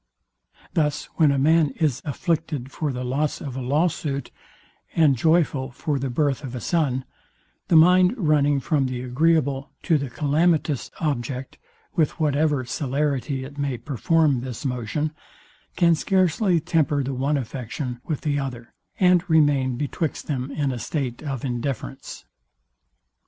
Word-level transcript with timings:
Thus 0.73 1.05
when 1.17 1.31
a 1.31 1.37
man 1.37 1.69
is 1.79 2.01
afflicted 2.03 2.71
for 2.71 2.91
the 2.91 3.03
loss 3.03 3.39
of 3.39 3.55
a 3.55 3.61
law 3.61 3.87
suit, 3.87 4.31
and 4.95 5.15
joyful 5.15 5.69
for 5.69 5.99
the 5.99 6.09
birth 6.09 6.43
of 6.43 6.55
a 6.55 6.59
son, 6.59 7.05
the 7.67 7.75
mind 7.75 8.15
running 8.17 8.59
from 8.61 8.87
the 8.87 9.01
agreeable 9.03 9.69
to 9.83 9.99
the 9.99 10.09
calamitous 10.09 10.89
object, 10.99 11.59
with 11.93 12.19
whatever 12.19 12.65
celerity 12.65 13.43
it 13.43 13.59
may 13.59 13.77
perform 13.77 14.41
this 14.41 14.65
motion, 14.65 15.11
can 15.75 15.93
scarcely 15.93 16.59
temper 16.59 17.03
the 17.03 17.13
one 17.13 17.37
affection 17.37 18.01
with 18.03 18.21
the 18.21 18.39
other, 18.39 18.73
and 18.99 19.29
remain 19.29 19.77
betwixt 19.77 20.25
them 20.25 20.49
in 20.49 20.71
a 20.71 20.79
state 20.79 21.21
of 21.21 21.45
indifference. 21.45 22.25